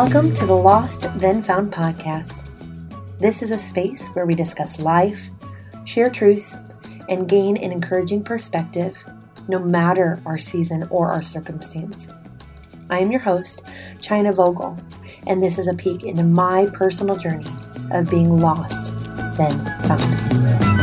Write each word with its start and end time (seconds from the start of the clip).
Welcome 0.00 0.32
to 0.34 0.46
the 0.46 0.54
Lost 0.54 1.08
Then 1.18 1.42
Found 1.42 1.72
podcast. 1.72 2.46
This 3.18 3.42
is 3.42 3.50
a 3.50 3.58
space 3.58 4.06
where 4.12 4.26
we 4.26 4.36
discuss 4.36 4.78
life, 4.78 5.28
share 5.86 6.08
truth, 6.08 6.56
and 7.08 7.28
gain 7.28 7.56
an 7.56 7.72
encouraging 7.72 8.22
perspective, 8.22 8.96
no 9.48 9.58
matter 9.58 10.20
our 10.24 10.38
season 10.38 10.86
or 10.90 11.10
our 11.10 11.24
circumstance. 11.24 12.10
I 12.88 13.00
am 13.00 13.10
your 13.10 13.22
host, 13.22 13.64
China 14.00 14.32
Vogel, 14.32 14.78
and 15.26 15.42
this 15.42 15.58
is 15.58 15.66
a 15.66 15.74
peek 15.74 16.04
into 16.04 16.22
my 16.22 16.68
personal 16.74 17.16
journey 17.16 17.50
of 17.90 18.08
being 18.08 18.38
lost, 18.38 18.92
then 19.36 19.64
found. 19.82 20.77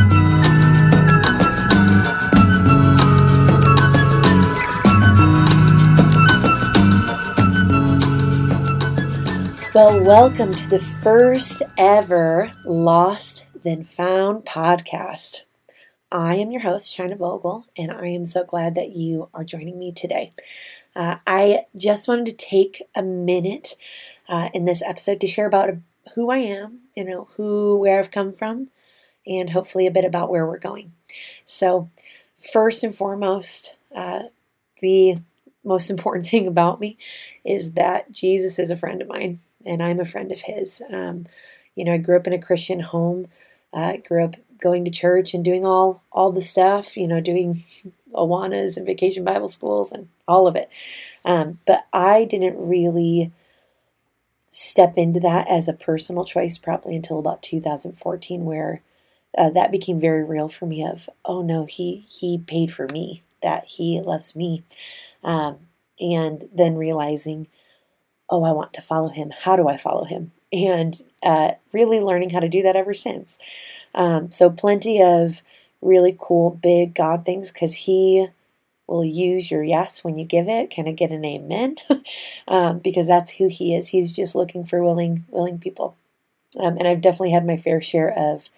Well, 9.76 10.02
welcome 10.02 10.54
to 10.54 10.68
the 10.70 10.80
first 10.80 11.60
ever 11.76 12.50
Lost 12.64 13.44
Then 13.62 13.84
Found 13.84 14.46
podcast. 14.46 15.42
I 16.10 16.36
am 16.36 16.50
your 16.50 16.62
host, 16.62 16.94
China 16.94 17.14
Vogel, 17.14 17.66
and 17.76 17.92
I 17.92 18.06
am 18.06 18.24
so 18.24 18.42
glad 18.42 18.74
that 18.76 18.96
you 18.96 19.28
are 19.34 19.44
joining 19.44 19.78
me 19.78 19.92
today. 19.92 20.32
Uh, 20.96 21.16
I 21.26 21.66
just 21.76 22.08
wanted 22.08 22.24
to 22.24 22.46
take 22.46 22.84
a 22.94 23.02
minute 23.02 23.76
uh, 24.30 24.48
in 24.54 24.64
this 24.64 24.80
episode 24.80 25.20
to 25.20 25.26
share 25.26 25.44
about 25.44 25.68
who 26.14 26.30
I 26.30 26.38
am, 26.38 26.78
you 26.94 27.04
know, 27.04 27.28
who, 27.36 27.76
where 27.76 27.98
I've 27.98 28.10
come 28.10 28.32
from, 28.32 28.68
and 29.26 29.50
hopefully 29.50 29.86
a 29.86 29.90
bit 29.90 30.06
about 30.06 30.30
where 30.30 30.46
we're 30.46 30.56
going. 30.56 30.94
So, 31.44 31.90
first 32.38 32.82
and 32.82 32.94
foremost, 32.94 33.76
uh, 33.94 34.22
the 34.80 35.18
most 35.62 35.90
important 35.90 36.28
thing 36.28 36.46
about 36.46 36.80
me 36.80 36.96
is 37.44 37.72
that 37.72 38.10
Jesus 38.10 38.58
is 38.58 38.70
a 38.70 38.76
friend 38.78 39.02
of 39.02 39.08
mine 39.08 39.40
and 39.66 39.82
I'm 39.82 40.00
a 40.00 40.04
friend 40.04 40.32
of 40.32 40.42
his. 40.42 40.82
Um, 40.92 41.26
you 41.74 41.84
know, 41.84 41.92
I 41.92 41.98
grew 41.98 42.16
up 42.16 42.26
in 42.26 42.32
a 42.32 42.38
Christian 42.40 42.80
home. 42.80 43.28
I 43.74 43.94
uh, 43.94 43.96
grew 43.98 44.24
up 44.24 44.36
going 44.60 44.84
to 44.86 44.90
church 44.90 45.34
and 45.34 45.44
doing 45.44 45.64
all 45.66 46.02
all 46.12 46.32
the 46.32 46.40
stuff. 46.40 46.96
You 46.96 47.08
know, 47.08 47.20
doing 47.20 47.64
Awanas 48.14 48.76
and 48.76 48.86
vacation 48.86 49.24
Bible 49.24 49.48
schools 49.48 49.92
and 49.92 50.08
all 50.26 50.46
of 50.46 50.56
it. 50.56 50.70
Um, 51.24 51.58
but 51.66 51.86
I 51.92 52.24
didn't 52.24 52.56
really 52.56 53.32
step 54.50 54.94
into 54.96 55.20
that 55.20 55.46
as 55.50 55.68
a 55.68 55.74
personal 55.74 56.24
choice 56.24 56.56
probably 56.56 56.96
until 56.96 57.18
about 57.18 57.42
2014, 57.42 58.44
where 58.46 58.80
uh, 59.36 59.50
that 59.50 59.70
became 59.70 60.00
very 60.00 60.24
real 60.24 60.48
for 60.48 60.66
me. 60.66 60.84
Of 60.84 61.10
oh 61.24 61.42
no, 61.42 61.66
he 61.66 62.06
he 62.08 62.38
paid 62.38 62.72
for 62.72 62.88
me. 62.88 63.22
That 63.42 63.64
he 63.66 64.00
loves 64.00 64.34
me. 64.34 64.64
Um, 65.22 65.58
and 65.98 66.48
then 66.54 66.76
realizing 66.76 67.48
oh, 68.28 68.44
I 68.44 68.52
want 68.52 68.72
to 68.74 68.82
follow 68.82 69.08
him. 69.08 69.32
How 69.42 69.56
do 69.56 69.68
I 69.68 69.76
follow 69.76 70.04
him? 70.04 70.32
And 70.52 71.00
uh, 71.22 71.52
really 71.72 72.00
learning 72.00 72.30
how 72.30 72.40
to 72.40 72.48
do 72.48 72.62
that 72.62 72.76
ever 72.76 72.94
since. 72.94 73.38
Um, 73.94 74.30
so, 74.30 74.50
plenty 74.50 75.02
of 75.02 75.42
really 75.80 76.16
cool, 76.18 76.50
big 76.50 76.94
God 76.94 77.24
things 77.24 77.52
because 77.52 77.74
he 77.74 78.28
will 78.86 79.04
use 79.04 79.50
your 79.50 79.62
yes 79.62 80.04
when 80.04 80.18
you 80.18 80.24
give 80.24 80.48
it. 80.48 80.70
Can 80.70 80.86
I 80.86 80.92
get 80.92 81.10
an 81.10 81.24
amen? 81.24 81.76
um, 82.48 82.78
because 82.78 83.06
that's 83.06 83.32
who 83.32 83.48
he 83.48 83.74
is. 83.74 83.88
He's 83.88 84.14
just 84.14 84.34
looking 84.36 84.64
for 84.64 84.82
willing, 84.82 85.24
willing 85.28 85.58
people. 85.58 85.96
Um, 86.58 86.76
and 86.78 86.86
I've 86.86 87.00
definitely 87.00 87.32
had 87.32 87.46
my 87.46 87.56
fair 87.56 87.82
share 87.82 88.12
of 88.16 88.48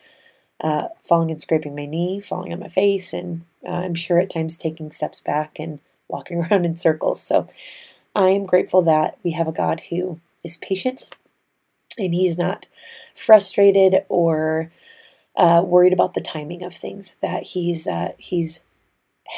uh, 0.61 0.89
falling 1.05 1.31
and 1.31 1.41
scraping 1.41 1.75
my 1.75 1.87
knee, 1.87 2.21
falling 2.21 2.53
on 2.53 2.61
my 2.61 2.69
face, 2.69 3.13
and 3.13 3.45
uh, 3.67 3.71
I'm 3.71 3.95
sure 3.95 4.19
at 4.19 4.31
times 4.31 4.59
taking 4.59 4.91
steps 4.91 5.21
back 5.21 5.59
and 5.59 5.79
walking 6.09 6.39
around 6.51 6.65
in 6.65 6.77
circles. 6.77 7.21
So 7.23 7.49
I 8.19 8.31
am 8.31 8.47
grateful 8.47 8.83
that 8.83 9.17
we 9.23 9.31
have 9.31 9.47
a 9.47 9.53
God 9.53 9.83
who 9.91 10.21
is 10.43 10.57
patient 10.57 11.09
and 11.97 12.13
he's 12.13 12.37
not 12.37 12.67
frustrated 13.15 14.05
or 14.09 14.73
uh, 15.37 15.63
worried 15.65 15.93
about 15.93 16.15
the 16.15 16.21
timing 16.21 16.65
of 16.65 16.75
things. 16.75 17.17
That 17.23 17.45
he's 17.45 17.87
uh, 17.87 18.15
he's 18.19 18.65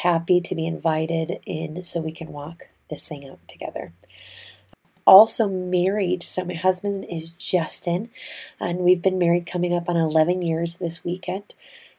happy 0.02 0.40
to 0.40 0.54
be 0.54 0.66
invited 0.66 1.40
in 1.44 1.84
so 1.84 2.00
we 2.00 2.10
can 2.10 2.28
walk 2.28 2.68
this 2.88 3.06
thing 3.06 3.28
out 3.28 3.40
together. 3.48 3.92
Also 5.06 5.46
married, 5.46 6.22
so 6.22 6.42
my 6.44 6.54
husband 6.54 7.04
is 7.10 7.32
Justin, 7.32 8.08
and 8.58 8.78
we've 8.78 9.02
been 9.02 9.18
married 9.18 9.46
coming 9.46 9.74
up 9.74 9.90
on 9.90 9.96
11 9.96 10.40
years 10.40 10.76
this 10.76 11.04
weekend. 11.04 11.54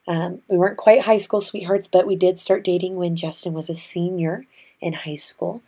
Um, 0.07 0.41
we 0.47 0.57
weren't 0.57 0.77
quite 0.77 1.01
high 1.01 1.17
school 1.19 1.41
sweethearts, 1.41 1.89
but 1.89 2.07
we 2.07 2.15
did 2.15 2.39
start 2.39 2.63
dating 2.63 2.95
when 2.95 3.15
Justin 3.15 3.53
was 3.53 3.69
a 3.69 3.75
senior 3.75 4.45
in 4.79 4.93
high 4.93 5.17
school. 5.17 5.61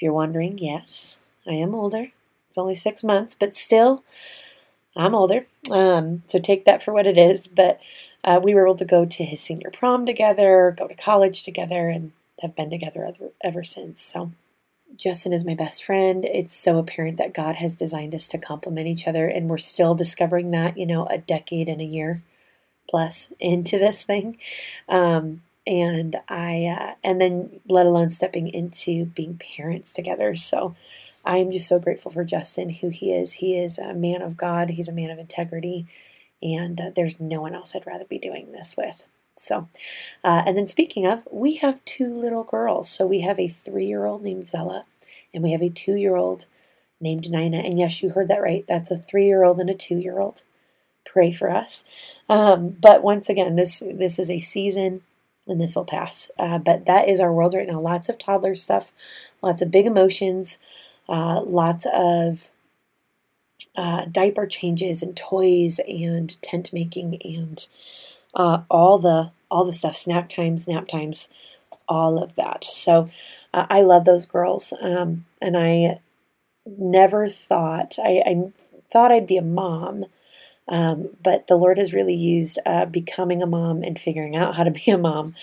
You're 0.00 0.12
wondering, 0.12 0.58
yes, 0.58 1.18
I 1.46 1.52
am 1.52 1.74
older. 1.74 2.08
It's 2.48 2.58
only 2.58 2.74
six 2.74 3.04
months, 3.04 3.36
but 3.38 3.56
still, 3.56 4.04
I'm 4.96 5.14
older. 5.14 5.46
Um, 5.70 6.22
so 6.26 6.38
take 6.38 6.64
that 6.64 6.82
for 6.82 6.92
what 6.92 7.06
it 7.06 7.16
is. 7.16 7.46
But 7.48 7.80
uh, 8.24 8.40
we 8.42 8.54
were 8.54 8.66
able 8.66 8.76
to 8.76 8.84
go 8.84 9.04
to 9.04 9.24
his 9.24 9.40
senior 9.40 9.70
prom 9.70 10.04
together, 10.04 10.74
go 10.76 10.88
to 10.88 10.94
college 10.94 11.42
together, 11.42 11.88
and 11.88 12.12
have 12.40 12.56
been 12.56 12.70
together 12.70 13.04
ever, 13.04 13.30
ever 13.42 13.64
since. 13.64 14.02
So 14.02 14.32
Justin 14.96 15.32
is 15.32 15.44
my 15.44 15.54
best 15.54 15.84
friend. 15.84 16.24
It's 16.24 16.56
so 16.56 16.78
apparent 16.78 17.18
that 17.18 17.34
God 17.34 17.56
has 17.56 17.74
designed 17.74 18.14
us 18.14 18.28
to 18.28 18.38
complement 18.38 18.88
each 18.88 19.06
other, 19.06 19.26
and 19.26 19.48
we're 19.48 19.58
still 19.58 19.94
discovering 19.94 20.50
that, 20.50 20.76
you 20.76 20.86
know, 20.86 21.06
a 21.06 21.18
decade 21.18 21.68
and 21.68 21.80
a 21.80 21.84
year 21.84 22.22
plus 22.88 23.32
into 23.38 23.78
this 23.78 24.04
thing. 24.04 24.36
Um, 24.88 25.42
and 25.70 26.16
I 26.28 26.64
uh, 26.66 26.94
and 27.04 27.20
then 27.20 27.60
let 27.68 27.86
alone 27.86 28.10
stepping 28.10 28.48
into 28.48 29.06
being 29.06 29.40
parents 29.56 29.92
together. 29.92 30.34
So 30.34 30.74
I 31.24 31.36
am 31.36 31.52
just 31.52 31.68
so 31.68 31.78
grateful 31.78 32.10
for 32.10 32.24
Justin, 32.24 32.70
who 32.70 32.88
he 32.88 33.12
is. 33.12 33.34
He 33.34 33.56
is 33.56 33.78
a 33.78 33.94
man 33.94 34.20
of 34.20 34.36
God. 34.36 34.70
He's 34.70 34.88
a 34.88 34.92
man 34.92 35.10
of 35.10 35.18
integrity, 35.20 35.86
and 36.42 36.78
uh, 36.80 36.90
there's 36.96 37.20
no 37.20 37.40
one 37.40 37.54
else 37.54 37.74
I'd 37.74 37.86
rather 37.86 38.04
be 38.04 38.18
doing 38.18 38.50
this 38.50 38.76
with. 38.76 39.00
So, 39.36 39.68
uh, 40.24 40.42
and 40.44 40.58
then 40.58 40.66
speaking 40.66 41.06
of, 41.06 41.22
we 41.30 41.56
have 41.56 41.84
two 41.84 42.12
little 42.14 42.44
girls. 42.44 42.90
So 42.90 43.06
we 43.06 43.20
have 43.20 43.38
a 43.38 43.48
three-year-old 43.48 44.24
named 44.24 44.48
Zella, 44.48 44.84
and 45.32 45.42
we 45.42 45.52
have 45.52 45.62
a 45.62 45.70
two-year-old 45.70 46.46
named 47.00 47.30
Nina. 47.30 47.58
And 47.58 47.78
yes, 47.78 48.02
you 48.02 48.10
heard 48.10 48.28
that 48.28 48.42
right. 48.42 48.64
That's 48.66 48.90
a 48.90 48.98
three-year-old 48.98 49.60
and 49.60 49.70
a 49.70 49.74
two-year-old. 49.74 50.42
Pray 51.06 51.32
for 51.32 51.48
us. 51.48 51.84
Um, 52.28 52.70
but 52.70 53.02
once 53.04 53.28
again, 53.28 53.54
this 53.54 53.82
this 53.86 54.18
is 54.18 54.30
a 54.30 54.40
season 54.40 55.02
and 55.46 55.60
this 55.60 55.76
will 55.76 55.84
pass. 55.84 56.30
Uh, 56.38 56.58
but 56.58 56.86
that 56.86 57.08
is 57.08 57.20
our 57.20 57.32
world 57.32 57.54
right 57.54 57.66
now. 57.66 57.80
Lots 57.80 58.08
of 58.08 58.18
toddler 58.18 58.56
stuff, 58.56 58.92
lots 59.42 59.62
of 59.62 59.70
big 59.70 59.86
emotions, 59.86 60.58
uh, 61.08 61.42
lots 61.42 61.86
of 61.92 62.48
uh, 63.76 64.04
diaper 64.06 64.46
changes 64.46 65.02
and 65.02 65.16
toys 65.16 65.80
and 65.86 66.40
tent 66.42 66.72
making 66.72 67.20
and 67.24 67.66
uh, 68.34 68.62
all 68.70 68.98
the 68.98 69.30
all 69.50 69.64
the 69.64 69.72
stuff. 69.72 69.96
Snack 69.96 70.28
times, 70.28 70.68
nap 70.68 70.86
times, 70.86 71.28
all 71.88 72.22
of 72.22 72.34
that. 72.36 72.64
So 72.64 73.10
uh, 73.52 73.66
I 73.68 73.82
love 73.82 74.04
those 74.04 74.26
girls, 74.26 74.72
um, 74.80 75.26
and 75.40 75.56
I 75.56 76.00
never 76.66 77.26
thought 77.28 77.96
I, 77.98 78.22
I 78.26 78.52
thought 78.92 79.12
I'd 79.12 79.26
be 79.26 79.36
a 79.36 79.42
mom 79.42 80.04
um, 80.70 81.10
but 81.22 81.48
the 81.48 81.56
Lord 81.56 81.78
has 81.78 81.92
really 81.92 82.14
used 82.14 82.58
uh, 82.64 82.86
becoming 82.86 83.42
a 83.42 83.46
mom 83.46 83.82
and 83.82 84.00
figuring 84.00 84.36
out 84.36 84.54
how 84.56 84.62
to 84.62 84.70
be 84.70 84.90
a 84.90 84.96
mom 84.98 85.34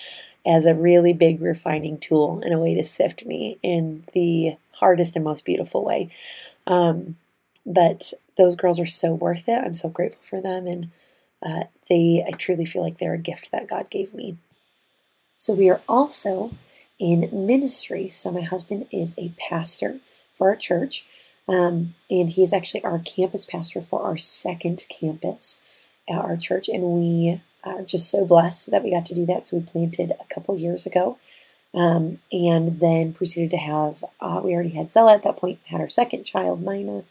as 0.45 0.65
a 0.65 0.73
really 0.73 1.13
big 1.13 1.41
refining 1.41 1.99
tool 1.99 2.41
and 2.43 2.53
a 2.53 2.57
way 2.57 2.73
to 2.73 2.85
sift 2.85 3.25
me 3.25 3.59
in 3.61 4.05
the 4.13 4.55
hardest 4.71 5.15
and 5.15 5.25
most 5.25 5.43
beautiful 5.43 5.83
way. 5.83 6.09
Um, 6.65 7.17
but 7.65 8.13
those 8.37 8.55
girls 8.55 8.79
are 8.79 8.85
so 8.85 9.13
worth 9.13 9.49
it. 9.49 9.61
I'm 9.63 9.75
so 9.75 9.89
grateful 9.89 10.21
for 10.29 10.41
them, 10.41 10.65
and 10.67 10.91
uh, 11.45 11.65
they 11.89 12.23
I 12.25 12.31
truly 12.31 12.65
feel 12.65 12.81
like 12.81 12.97
they're 12.97 13.13
a 13.13 13.19
gift 13.19 13.51
that 13.51 13.67
God 13.67 13.89
gave 13.89 14.13
me. 14.13 14.37
So 15.35 15.53
we 15.53 15.69
are 15.69 15.81
also 15.87 16.51
in 16.99 17.29
ministry. 17.31 18.09
So 18.09 18.31
my 18.31 18.41
husband 18.41 18.87
is 18.91 19.13
a 19.17 19.33
pastor 19.37 19.99
for 20.37 20.49
our 20.49 20.55
church. 20.55 21.05
Um, 21.47 21.95
and 22.09 22.29
he's 22.29 22.53
actually 22.53 22.83
our 22.83 22.99
campus 22.99 23.45
pastor 23.45 23.81
for 23.81 24.01
our 24.01 24.17
second 24.17 24.85
campus 24.89 25.61
at 26.09 26.17
our 26.17 26.37
church. 26.37 26.67
And 26.67 26.83
we 26.83 27.41
are 27.63 27.83
just 27.83 28.11
so 28.11 28.25
blessed 28.25 28.71
that 28.71 28.83
we 28.83 28.91
got 28.91 29.05
to 29.07 29.15
do 29.15 29.25
that. 29.27 29.47
So 29.47 29.57
we 29.57 29.63
planted 29.63 30.11
a 30.11 30.33
couple 30.33 30.57
years 30.57 30.85
ago. 30.85 31.17
Um, 31.73 32.19
and 32.31 32.79
then 32.79 33.13
proceeded 33.13 33.51
to 33.51 33.57
have, 33.57 34.03
uh, 34.19 34.41
we 34.43 34.53
already 34.53 34.69
had 34.69 34.91
Zella 34.91 35.13
at 35.13 35.23
that 35.23 35.37
point, 35.37 35.59
had 35.65 35.81
our 35.81 35.89
second 35.89 36.23
child, 36.23 36.65
Nina, 36.65 37.03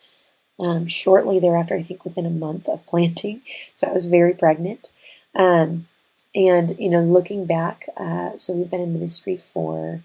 um, 0.59 0.87
shortly 0.87 1.39
thereafter, 1.39 1.77
I 1.77 1.83
think 1.83 2.05
within 2.05 2.27
a 2.27 2.31
month 2.31 2.69
of 2.69 2.87
planting. 2.89 3.43
So 3.75 3.87
I 3.87 3.93
was 3.93 4.07
very 4.07 4.35
pregnant. 4.35 4.89
Um, 5.35 5.87
and, 6.35 6.75
you 6.79 6.91
know, 6.91 7.03
looking 7.03 7.47
back, 7.47 7.87
uh, 7.97 8.37
so 8.37 8.55
we've 8.55 8.71
been 8.71 8.81
in 8.81 8.93
ministry 8.93 9.37
for 9.37 10.03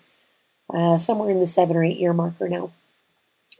uh, 0.73 0.97
somewhere 0.97 1.29
in 1.29 1.39
the 1.39 1.47
seven 1.47 1.75
or 1.75 1.83
eight 1.83 1.97
year 1.97 2.13
marker 2.13 2.47
now. 2.47 2.71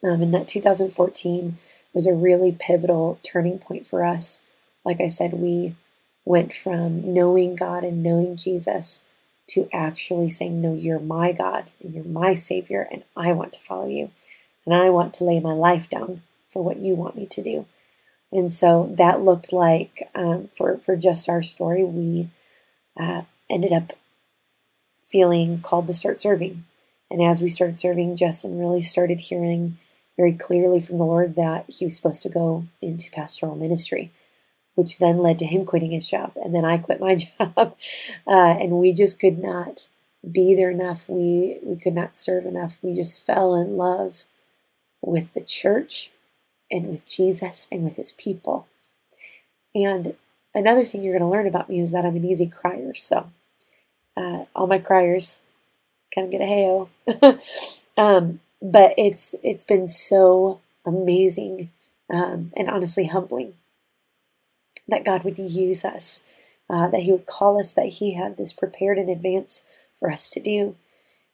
Um, 0.04 0.22
and 0.22 0.34
that 0.34 0.48
2014 0.48 1.58
was 1.94 2.08
a 2.08 2.14
really 2.14 2.52
pivotal 2.52 3.20
turning 3.24 3.60
point 3.60 3.86
for 3.86 4.06
us. 4.06 4.42
Like 4.84 5.00
I 5.00 5.08
said, 5.08 5.34
we 5.34 5.76
went 6.26 6.54
from 6.54 7.14
knowing 7.14 7.56
God 7.56 7.84
and 7.84 8.02
knowing 8.02 8.36
Jesus 8.38 9.04
to 9.48 9.68
actually 9.74 10.30
saying, 10.30 10.62
No, 10.62 10.74
you're 10.74 11.00
my 11.00 11.32
God 11.32 11.66
and 11.82 11.94
you're 11.94 12.04
my 12.04 12.34
Savior, 12.34 12.88
and 12.92 13.04
I 13.16 13.32
want 13.34 13.54
to 13.54 13.60
follow 13.60 13.88
you. 13.88 14.12
And 14.66 14.76
I 14.76 14.90
want 14.90 15.14
to 15.16 15.24
lay 15.24 15.40
my 15.40 15.54
life 15.54 15.90
down 15.90 16.22
for 16.48 16.64
what 16.64 16.78
you 16.78 16.96
want 16.96 17.16
me 17.16 17.26
to 17.26 17.42
do. 17.42 17.66
And 18.32 18.54
so 18.54 18.94
that 18.98 19.22
looked 19.22 19.52
like 19.52 20.10
um, 20.16 20.50
for 20.56 20.78
for 20.78 20.96
just 20.96 21.28
our 21.28 21.42
story, 21.42 21.84
we 21.84 22.30
uh, 23.00 23.24
ended 23.50 23.74
up 23.74 23.94
feeling 25.04 25.62
called 25.62 25.88
to 25.88 25.94
start 25.94 26.22
serving. 26.22 26.66
And 27.10 27.22
as 27.22 27.42
we 27.42 27.50
started 27.50 27.78
serving, 27.78 28.16
Justin 28.16 28.58
really 28.58 28.82
started 28.82 29.20
hearing 29.20 29.78
very 30.22 30.34
clearly 30.34 30.80
from 30.80 31.00
the 31.00 31.04
Lord 31.04 31.36
that 31.36 31.66
he 31.68 31.84
was 31.84 31.96
supposed 31.96 32.22
to 32.22 32.30
go 32.30 32.66
into 32.80 33.10
pastoral 33.10 33.56
ministry, 33.56 34.12
which 34.76 35.00
then 35.00 35.18
led 35.18 35.40
to 35.40 35.48
him 35.48 35.66
quitting 35.66 35.90
his 35.90 36.08
job. 36.08 36.34
And 36.36 36.54
then 36.54 36.64
I 36.64 36.78
quit 36.78 37.00
my 37.00 37.16
job. 37.40 37.76
Uh, 38.28 38.56
and 38.60 38.74
we 38.74 38.94
just 38.94 39.20
could 39.20 39.40
not 39.40 39.88
be 40.32 40.54
there 40.54 40.70
enough. 40.70 41.06
We, 41.08 41.58
we 41.64 41.76
could 41.76 41.96
not 41.96 42.20
serve 42.20 42.46
enough. 42.46 42.78
We 42.84 42.94
just 42.94 43.26
fell 43.26 43.56
in 43.56 43.78
love 43.78 44.26
with 45.02 45.34
the 45.34 45.42
church 45.42 46.12
and 46.70 46.88
with 46.88 47.08
Jesus 47.08 47.68
and 47.72 47.84
with 47.84 47.96
his 47.96 48.12
people. 48.12 48.68
And 49.74 50.14
another 50.54 50.86
thing 50.86 51.02
you're 51.02 51.18
going 51.18 51.28
to 51.28 51.36
learn 51.36 51.48
about 51.48 51.68
me 51.68 51.80
is 51.80 51.94
that 51.94 52.06
I'm 52.06 52.16
an 52.16 52.26
easy 52.26 52.46
crier. 52.46 52.94
So 52.94 53.32
uh, 54.16 54.44
all 54.56 54.68
my 54.68 54.78
criers 54.78 55.42
kind 56.14 56.26
of 56.26 56.32
get 56.32 56.42
a 56.42 56.90
heyo. 57.08 57.42
um, 57.98 58.40
but 58.62 58.94
it's 58.98 59.36
it's 59.44 59.64
been 59.64 59.88
so 59.88 60.62
amazing 60.86 61.72
um, 62.10 62.52
and 62.56 62.70
honestly 62.70 63.08
humbling 63.08 63.56
that 64.88 65.06
God 65.06 65.24
would 65.24 65.38
use 65.38 65.86
us, 65.86 66.22
uh, 66.70 66.90
that 66.90 67.02
He 67.02 67.12
would 67.12 67.26
call 67.26 67.60
us, 67.60 67.74
that 67.74 67.88
He 67.88 68.14
had 68.14 68.38
this 68.38 68.54
prepared 68.54 68.98
in 68.98 69.10
advance 69.10 69.64
for 70.00 70.12
us 70.12 70.30
to 70.32 70.40
do, 70.40 70.76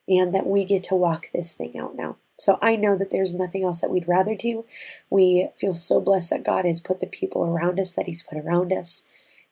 and 0.07 0.33
that 0.33 0.47
we 0.47 0.63
get 0.63 0.83
to 0.85 0.95
walk 0.95 1.27
this 1.33 1.55
thing 1.55 1.77
out 1.77 1.95
now. 1.95 2.17
So 2.39 2.59
I 2.61 2.75
know 2.75 2.95
that 2.95 3.09
there's 3.09 3.33
nothing 3.33 3.63
else 3.63 3.81
that 3.81 3.89
we'd 3.89 4.07
rather 4.07 4.35
do. 4.35 4.65
We 5.09 5.49
feel 5.59 5.73
so 5.73 5.99
blessed 5.99 6.29
that 6.29 6.45
God 6.45 6.65
has 6.65 6.79
put 6.79 6.99
the 6.99 7.07
people 7.07 7.43
around 7.43 7.79
us 7.79 7.95
that 7.95 8.05
He's 8.05 8.23
put 8.23 8.37
around 8.37 8.71
us. 8.71 9.03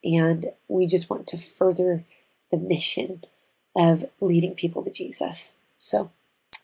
And 0.04 0.52
we 0.68 0.86
just 0.86 1.10
want 1.10 1.26
to 1.28 1.38
further 1.38 2.04
the 2.52 2.58
mission 2.58 3.24
of 3.76 4.06
leading 4.22 4.54
people 4.54 4.84
to 4.84 4.92
Jesus. 4.92 5.56
So 5.80 6.12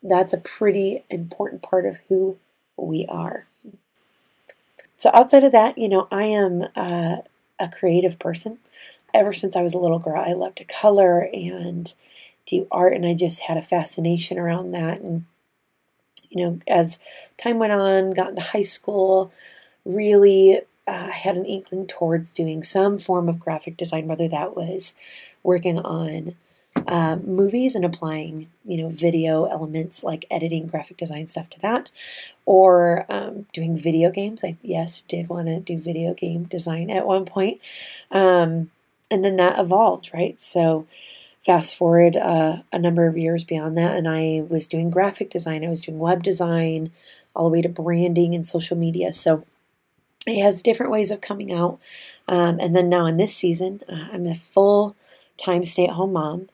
that's 0.02 0.32
a 0.32 0.38
pretty 0.38 1.04
important 1.10 1.62
part 1.62 1.86
of 1.86 1.98
who 2.08 2.38
we 2.76 3.06
are. 3.08 3.46
So 4.96 5.10
outside 5.12 5.44
of 5.44 5.52
that, 5.52 5.78
you 5.78 5.88
know, 5.88 6.08
I 6.10 6.24
am 6.24 6.64
uh, 6.76 7.16
a 7.58 7.68
creative 7.68 8.18
person. 8.18 8.58
Ever 9.14 9.34
since 9.34 9.56
I 9.56 9.62
was 9.62 9.74
a 9.74 9.78
little 9.78 9.98
girl, 9.98 10.22
I 10.24 10.32
loved 10.32 10.58
to 10.58 10.64
color 10.64 11.28
and 11.32 11.92
do 12.46 12.66
art, 12.70 12.94
and 12.94 13.06
I 13.06 13.14
just 13.14 13.42
had 13.42 13.56
a 13.56 13.62
fascination 13.62 14.38
around 14.38 14.70
that. 14.72 15.00
And 15.00 15.26
you 16.30 16.42
know, 16.42 16.60
as 16.66 16.98
time 17.36 17.58
went 17.58 17.72
on, 17.72 18.12
got 18.12 18.30
into 18.30 18.42
high 18.42 18.62
school, 18.62 19.32
really 19.84 20.60
uh, 20.86 21.10
had 21.10 21.36
an 21.36 21.44
inkling 21.44 21.86
towards 21.86 22.32
doing 22.32 22.62
some 22.62 22.98
form 22.98 23.28
of 23.28 23.38
graphic 23.38 23.76
design, 23.76 24.06
whether 24.06 24.28
that 24.28 24.56
was 24.56 24.94
working 25.42 25.78
on 25.78 26.34
uh, 26.86 27.16
movies 27.16 27.74
and 27.74 27.84
applying, 27.84 28.48
you 28.64 28.78
know, 28.78 28.88
video 28.88 29.44
elements 29.44 30.02
like 30.02 30.24
editing, 30.30 30.66
graphic 30.66 30.96
design 30.96 31.28
stuff 31.28 31.48
to 31.50 31.60
that, 31.60 31.90
or 32.46 33.06
um, 33.08 33.46
doing 33.52 33.76
video 33.76 34.10
games. 34.10 34.44
I 34.44 34.56
yes 34.62 35.02
did 35.08 35.28
want 35.28 35.46
to 35.46 35.60
do 35.60 35.78
video 35.78 36.14
game 36.14 36.44
design 36.44 36.90
at 36.90 37.06
one 37.06 37.24
point, 37.24 37.60
um, 38.10 38.70
and 39.10 39.24
then 39.24 39.36
that 39.36 39.58
evolved, 39.58 40.10
right? 40.12 40.40
So 40.40 40.86
fast 41.44 41.76
forward 41.76 42.16
uh, 42.16 42.62
a 42.72 42.78
number 42.78 43.06
of 43.06 43.18
years 43.18 43.44
beyond 43.44 43.76
that, 43.78 43.96
and 43.96 44.08
I 44.08 44.44
was 44.48 44.68
doing 44.68 44.90
graphic 44.90 45.30
design. 45.30 45.64
I 45.64 45.68
was 45.68 45.82
doing 45.82 45.98
web 45.98 46.22
design, 46.22 46.90
all 47.34 47.44
the 47.44 47.52
way 47.52 47.62
to 47.62 47.68
branding 47.68 48.34
and 48.34 48.46
social 48.46 48.76
media. 48.76 49.12
So 49.12 49.44
it 50.26 50.42
has 50.42 50.62
different 50.62 50.92
ways 50.92 51.10
of 51.10 51.20
coming 51.20 51.52
out. 51.52 51.78
Um, 52.28 52.58
and 52.60 52.76
then 52.76 52.88
now 52.88 53.06
in 53.06 53.16
this 53.16 53.34
season, 53.34 53.82
uh, 53.88 54.08
I'm 54.12 54.26
a 54.26 54.34
full 54.34 54.94
time 55.36 55.64
stay 55.64 55.86
at 55.86 55.94
home 55.94 56.12
mom 56.12 56.48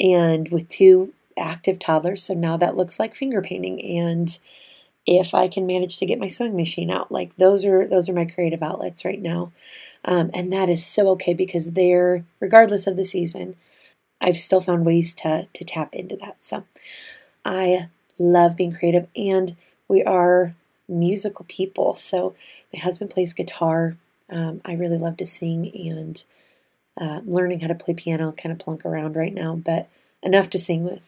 and 0.00 0.48
with 0.50 0.68
two 0.68 1.12
active 1.36 1.78
toddlers. 1.78 2.24
So 2.24 2.34
now 2.34 2.56
that 2.56 2.76
looks 2.76 2.98
like 2.98 3.14
finger 3.14 3.40
painting. 3.40 3.82
And 3.98 4.38
if 5.06 5.34
I 5.34 5.48
can 5.48 5.66
manage 5.66 5.98
to 5.98 6.06
get 6.06 6.18
my 6.18 6.28
sewing 6.28 6.56
machine 6.56 6.90
out, 6.90 7.10
like 7.10 7.36
those 7.36 7.64
are 7.64 7.86
those 7.86 8.08
are 8.08 8.14
my 8.14 8.26
creative 8.26 8.62
outlets 8.62 9.04
right 9.04 9.20
now. 9.20 9.52
Um, 10.04 10.30
and 10.34 10.52
that 10.52 10.68
is 10.68 10.84
so 10.84 11.08
okay 11.10 11.34
because 11.34 11.72
they're 11.72 12.24
regardless 12.40 12.86
of 12.86 12.96
the 12.96 13.04
season, 13.04 13.56
I've 14.20 14.38
still 14.38 14.60
found 14.60 14.84
ways 14.84 15.14
to 15.16 15.48
to 15.52 15.64
tap 15.64 15.94
into 15.94 16.16
that. 16.16 16.36
So 16.42 16.64
I 17.44 17.88
love 18.18 18.56
being 18.56 18.72
creative 18.72 19.08
and 19.16 19.56
we 19.88 20.04
are 20.04 20.54
musical 20.88 21.46
people. 21.48 21.94
So 21.94 22.34
my 22.72 22.80
husband 22.80 23.10
plays 23.10 23.32
guitar. 23.32 23.96
Um, 24.30 24.60
I 24.64 24.74
really 24.74 24.98
love 24.98 25.16
to 25.18 25.26
sing 25.26 25.70
and 25.88 26.22
uh, 27.00 27.20
learning 27.24 27.60
how 27.60 27.68
to 27.68 27.74
play 27.74 27.94
piano, 27.94 28.32
kind 28.32 28.52
of 28.52 28.58
plunk 28.58 28.84
around 28.84 29.16
right 29.16 29.34
now, 29.34 29.54
but 29.54 29.88
enough 30.22 30.50
to 30.50 30.58
sing 30.58 30.84
with. 30.84 31.02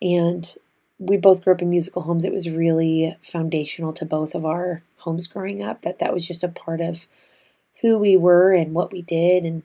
And 0.00 0.54
we 0.98 1.16
both 1.16 1.42
grew 1.42 1.52
up 1.52 1.62
in 1.62 1.70
musical 1.70 2.02
homes. 2.02 2.24
It 2.24 2.32
was 2.32 2.48
really 2.48 3.16
foundational 3.22 3.92
to 3.94 4.04
both 4.04 4.34
of 4.34 4.44
our 4.44 4.82
homes 4.98 5.26
growing 5.26 5.62
up 5.62 5.82
that 5.82 5.98
that 5.98 6.12
was 6.12 6.26
just 6.26 6.44
a 6.44 6.48
part 6.48 6.80
of 6.80 7.06
who 7.82 7.98
we 7.98 8.16
were 8.16 8.52
and 8.52 8.74
what 8.74 8.92
we 8.92 9.02
did. 9.02 9.44
And 9.44 9.62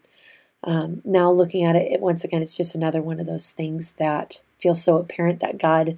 um, 0.63 1.01
now 1.05 1.31
looking 1.31 1.63
at 1.63 1.75
it, 1.75 1.91
it, 1.91 2.01
once 2.01 2.23
again, 2.23 2.41
it's 2.41 2.57
just 2.57 2.75
another 2.75 3.01
one 3.01 3.19
of 3.19 3.25
those 3.25 3.51
things 3.51 3.93
that 3.93 4.43
feels 4.59 4.83
so 4.83 4.97
apparent 4.97 5.39
that 5.39 5.57
God 5.57 5.97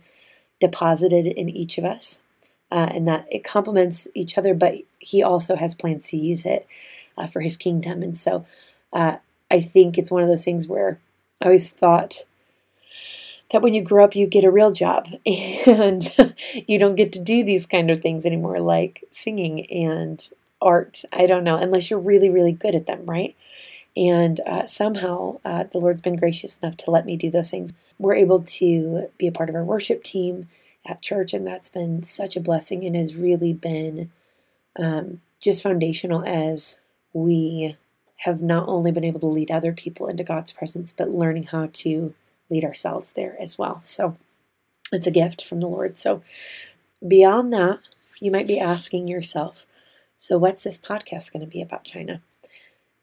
deposited 0.60 1.26
in 1.26 1.50
each 1.50 1.78
of 1.78 1.84
us 1.84 2.22
uh, 2.72 2.90
and 2.92 3.08
that 3.08 3.28
it 3.32 3.44
complements 3.44 4.08
each 4.14 4.38
other, 4.38 4.54
but 4.54 4.76
He 5.00 5.22
also 5.22 5.56
has 5.56 5.76
plans 5.76 6.08
to 6.10 6.18
use 6.18 6.46
it 6.46 6.66
uh, 7.18 7.28
for 7.28 7.42
His 7.42 7.58
kingdom. 7.58 8.02
And 8.02 8.18
so 8.18 8.46
uh, 8.94 9.18
I 9.54 9.62
think 9.62 9.98
it's 9.98 10.10
one 10.10 10.24
of 10.24 10.30
those 10.30 10.44
things 10.44 10.68
where 10.68 11.00
I 11.40 11.46
always 11.46 11.72
thought 11.72 12.26
that 13.52 13.62
when 13.62 13.76
you 13.76 13.84
grow 13.84 14.04
up, 14.04 14.16
you 14.16 14.26
get 14.26 14.44
a 14.44 14.50
real 14.50 14.72
job 14.72 15.08
and 15.68 16.36
you 16.68 16.80
don't 16.80 16.96
get 16.96 17.14
to 17.14 17.20
do 17.20 17.44
these 17.44 17.68
kind 17.68 17.92
of 17.92 18.02
things 18.02 18.26
anymore, 18.26 18.60
like 18.60 19.04
singing 19.12 19.68
and 19.72 20.28
art. 20.60 21.04
I 21.14 21.28
don't 21.28 21.44
know, 21.44 21.58
unless 21.58 21.92
you're 21.92 22.00
really, 22.00 22.32
really 22.32 22.52
good 22.52 22.74
at 22.74 22.88
them, 22.88 23.06
right? 23.06 23.36
And 23.96 24.40
uh, 24.40 24.66
somehow 24.66 25.40
uh, 25.46 25.66
the 25.72 25.78
Lord's 25.78 26.02
been 26.02 26.16
gracious 26.16 26.58
enough 26.58 26.78
to 26.78 26.92
let 26.92 27.06
me 27.06 27.16
do 27.16 27.30
those 27.30 27.52
things. 27.52 27.74
We're 28.00 28.16
able 28.16 28.42
to 28.42 29.12
be 29.20 29.28
a 29.28 29.32
part 29.32 29.50
of 29.50 29.56
our 29.56 29.64
worship 29.64 30.04
team 30.04 30.50
at 30.84 31.04
church, 31.04 31.32
and 31.32 31.46
that's 31.46 31.70
been 31.70 32.02
such 32.02 32.36
a 32.36 32.42
blessing 32.42 32.84
and 32.86 32.96
has 32.96 33.14
really 33.14 33.54
been 33.54 34.10
um, 34.80 35.22
just 35.40 35.62
foundational 35.62 36.24
as 36.26 36.80
we 37.14 37.78
have 38.24 38.42
not 38.42 38.68
only 38.68 38.92
been 38.92 39.04
able 39.04 39.20
to 39.20 39.26
lead 39.26 39.52
other 39.52 39.74
people 39.74 40.08
into 40.08 40.24
God's 40.24 40.52
presence, 40.52 40.94
but 40.94 41.10
learning 41.10 41.44
how 41.44 41.70
to 41.74 42.14
lead 42.50 42.64
ourselves 42.64 43.12
there 43.12 43.36
as 43.40 43.58
well. 43.58 43.82
So 43.82 44.18
it's 44.92 45.08
a 45.08 45.12
gift 45.12 45.44
from 45.44 45.60
the 45.60 45.68
Lord. 45.68 46.00
So 46.00 46.24
beyond 47.06 47.52
that, 47.54 47.80
you 48.20 48.32
might 48.32 48.48
be 48.48 48.60
asking 48.60 49.08
yourself, 49.08 49.66
so 50.20 50.38
what's 50.38 50.64
this 50.64 50.78
podcast 50.78 51.34
going 51.34 51.46
to 51.46 51.52
be 51.52 51.62
about 51.62 51.84
China? 51.84 52.22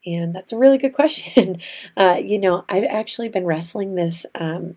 And 0.07 0.35
that's 0.35 0.53
a 0.53 0.59
really 0.59 0.79
good 0.79 0.95
question. 0.95 1.61
Uh, 1.97 2.19
you 2.23 2.39
know, 2.39 2.65
I've 2.69 2.85
actually 2.85 3.29
been 3.29 3.45
wrestling 3.45 3.95
this, 3.95 4.25
um, 4.35 4.77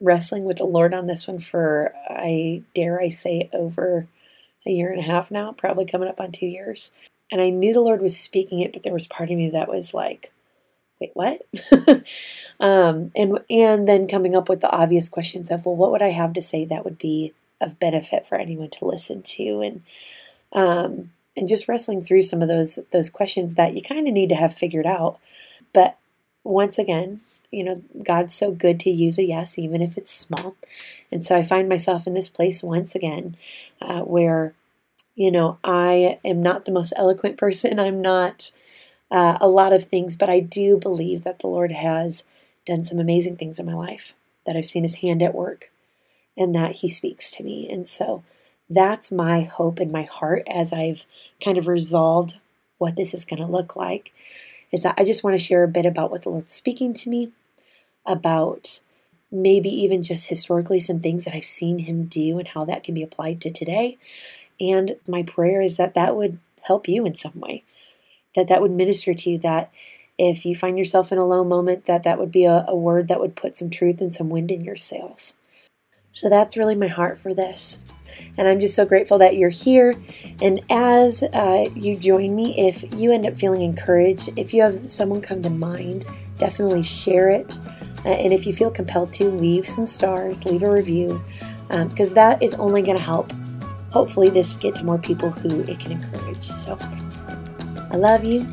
wrestling 0.00 0.44
with 0.44 0.58
the 0.58 0.64
Lord 0.64 0.92
on 0.92 1.06
this 1.06 1.28
one 1.28 1.38
for, 1.38 1.94
I 2.08 2.62
dare 2.74 3.00
I 3.00 3.10
say, 3.10 3.48
over 3.52 4.08
a 4.66 4.70
year 4.70 4.90
and 4.90 4.98
a 4.98 5.04
half 5.04 5.30
now, 5.30 5.52
probably 5.52 5.84
coming 5.84 6.08
up 6.08 6.20
on 6.20 6.32
two 6.32 6.46
years. 6.46 6.92
And 7.34 7.42
I 7.42 7.50
knew 7.50 7.72
the 7.72 7.80
Lord 7.80 8.00
was 8.00 8.16
speaking 8.16 8.60
it, 8.60 8.72
but 8.72 8.84
there 8.84 8.92
was 8.92 9.08
part 9.08 9.28
of 9.28 9.36
me 9.36 9.50
that 9.50 9.68
was 9.68 9.92
like, 9.92 10.32
wait, 11.00 11.10
what? 11.14 11.44
um, 12.60 13.10
and 13.16 13.40
and 13.50 13.88
then 13.88 14.06
coming 14.06 14.36
up 14.36 14.48
with 14.48 14.60
the 14.60 14.70
obvious 14.70 15.08
questions 15.08 15.50
of, 15.50 15.66
well, 15.66 15.74
what 15.74 15.90
would 15.90 16.00
I 16.00 16.12
have 16.12 16.32
to 16.34 16.40
say 16.40 16.64
that 16.64 16.84
would 16.84 16.96
be 16.96 17.32
of 17.60 17.80
benefit 17.80 18.28
for 18.28 18.36
anyone 18.36 18.70
to 18.70 18.84
listen 18.84 19.22
to, 19.22 19.60
and 19.62 19.82
um, 20.52 21.10
and 21.36 21.48
just 21.48 21.66
wrestling 21.66 22.04
through 22.04 22.22
some 22.22 22.40
of 22.40 22.46
those 22.46 22.78
those 22.92 23.10
questions 23.10 23.56
that 23.56 23.74
you 23.74 23.82
kind 23.82 24.06
of 24.06 24.14
need 24.14 24.28
to 24.28 24.36
have 24.36 24.54
figured 24.54 24.86
out. 24.86 25.18
But 25.72 25.98
once 26.44 26.78
again, 26.78 27.20
you 27.50 27.64
know, 27.64 27.82
God's 28.00 28.36
so 28.36 28.52
good 28.52 28.78
to 28.78 28.90
use 28.90 29.18
a 29.18 29.24
yes, 29.24 29.58
even 29.58 29.82
if 29.82 29.98
it's 29.98 30.14
small. 30.14 30.54
And 31.10 31.24
so 31.24 31.36
I 31.36 31.42
find 31.42 31.68
myself 31.68 32.06
in 32.06 32.14
this 32.14 32.28
place 32.28 32.62
once 32.62 32.94
again 32.94 33.36
uh, 33.82 34.02
where 34.02 34.54
you 35.14 35.30
know, 35.30 35.58
I 35.62 36.18
am 36.24 36.42
not 36.42 36.64
the 36.64 36.72
most 36.72 36.92
eloquent 36.96 37.36
person. 37.36 37.78
I'm 37.78 38.02
not 38.02 38.50
uh, 39.10 39.38
a 39.40 39.48
lot 39.48 39.72
of 39.72 39.84
things, 39.84 40.16
but 40.16 40.28
I 40.28 40.40
do 40.40 40.76
believe 40.76 41.24
that 41.24 41.38
the 41.38 41.46
Lord 41.46 41.72
has 41.72 42.24
done 42.66 42.84
some 42.84 42.98
amazing 42.98 43.36
things 43.36 43.60
in 43.60 43.66
my 43.66 43.74
life, 43.74 44.12
that 44.46 44.56
I've 44.56 44.66
seen 44.66 44.82
His 44.82 44.96
hand 44.96 45.22
at 45.22 45.34
work, 45.34 45.70
and 46.36 46.54
that 46.54 46.76
He 46.76 46.88
speaks 46.88 47.30
to 47.32 47.44
me. 47.44 47.68
And 47.70 47.86
so 47.86 48.24
that's 48.68 49.12
my 49.12 49.42
hope 49.42 49.80
in 49.80 49.92
my 49.92 50.02
heart 50.02 50.42
as 50.50 50.72
I've 50.72 51.06
kind 51.42 51.58
of 51.58 51.68
resolved 51.68 52.38
what 52.78 52.96
this 52.96 53.14
is 53.14 53.24
going 53.24 53.40
to 53.40 53.46
look 53.46 53.76
like. 53.76 54.12
Is 54.72 54.82
that 54.82 54.96
I 54.98 55.04
just 55.04 55.22
want 55.22 55.38
to 55.38 55.44
share 55.44 55.62
a 55.62 55.68
bit 55.68 55.86
about 55.86 56.10
what 56.10 56.22
the 56.22 56.30
Lord's 56.30 56.52
speaking 56.52 56.92
to 56.94 57.10
me, 57.10 57.30
about 58.04 58.80
maybe 59.30 59.68
even 59.68 60.02
just 60.02 60.28
historically 60.28 60.80
some 60.80 61.00
things 61.00 61.24
that 61.24 61.34
I've 61.34 61.44
seen 61.44 61.80
Him 61.80 62.06
do 62.06 62.38
and 62.38 62.48
how 62.48 62.64
that 62.64 62.82
can 62.82 62.94
be 62.94 63.02
applied 63.02 63.40
to 63.42 63.50
today 63.50 63.96
And 64.60 64.96
my 65.08 65.22
prayer 65.22 65.60
is 65.60 65.76
that 65.76 65.94
that 65.94 66.16
would 66.16 66.38
help 66.62 66.88
you 66.88 67.04
in 67.04 67.14
some 67.14 67.38
way, 67.40 67.64
that 68.34 68.48
that 68.48 68.62
would 68.62 68.70
minister 68.70 69.14
to 69.14 69.30
you, 69.30 69.38
that 69.38 69.70
if 70.18 70.46
you 70.46 70.54
find 70.54 70.78
yourself 70.78 71.12
in 71.12 71.18
a 71.18 71.26
low 71.26 71.44
moment, 71.44 71.86
that 71.86 72.04
that 72.04 72.18
would 72.18 72.30
be 72.30 72.44
a, 72.44 72.64
a 72.68 72.76
word 72.76 73.08
that 73.08 73.20
would 73.20 73.36
put 73.36 73.56
some 73.56 73.70
truth 73.70 74.00
and 74.00 74.14
some 74.14 74.30
wind 74.30 74.50
in 74.50 74.64
your 74.64 74.76
sails. 74.76 75.34
So 76.12 76.28
that's 76.28 76.56
really 76.56 76.76
my 76.76 76.86
heart 76.86 77.18
for 77.18 77.34
this. 77.34 77.78
And 78.38 78.48
I'm 78.48 78.60
just 78.60 78.76
so 78.76 78.84
grateful 78.84 79.18
that 79.18 79.36
you're 79.36 79.50
here. 79.50 79.94
And 80.40 80.62
as 80.70 81.24
uh, 81.24 81.68
you 81.74 81.96
join 81.96 82.36
me, 82.36 82.54
if 82.56 82.94
you 82.94 83.12
end 83.12 83.26
up 83.26 83.36
feeling 83.36 83.62
encouraged, 83.62 84.30
if 84.36 84.54
you 84.54 84.62
have 84.62 84.90
someone 84.90 85.20
come 85.20 85.42
to 85.42 85.50
mind, 85.50 86.04
definitely 86.38 86.84
share 86.84 87.30
it. 87.30 87.58
Uh, 88.04 88.10
and 88.10 88.32
if 88.32 88.46
you 88.46 88.52
feel 88.52 88.70
compelled 88.70 89.12
to, 89.14 89.28
leave 89.30 89.66
some 89.66 89.88
stars, 89.88 90.44
leave 90.44 90.62
a 90.62 90.70
review, 90.70 91.20
because 91.68 92.10
um, 92.10 92.14
that 92.14 92.42
is 92.42 92.54
only 92.54 92.82
going 92.82 92.96
to 92.96 93.02
help. 93.02 93.32
Hopefully, 93.94 94.28
this 94.28 94.56
get 94.56 94.74
to 94.74 94.84
more 94.84 94.98
people 94.98 95.30
who 95.30 95.62
it 95.70 95.78
can 95.78 95.92
encourage. 95.92 96.42
So, 96.44 96.76
I 97.92 97.96
love 97.96 98.24
you. 98.24 98.44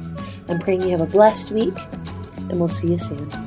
I'm 0.48 0.60
praying 0.60 0.82
you 0.82 0.92
have 0.92 1.02
a 1.02 1.08
blessed 1.08 1.50
week, 1.50 1.74
and 2.38 2.60
we'll 2.60 2.70
see 2.70 2.92
you 2.92 3.00
soon. 3.00 3.41